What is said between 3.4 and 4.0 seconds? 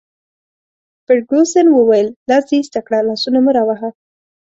مه راوهه.